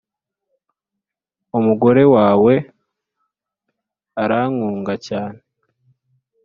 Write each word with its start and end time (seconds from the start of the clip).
umugore 1.57 2.03
wawe 2.15 2.53
arankunga 4.23 4.93
cyane 5.07 5.39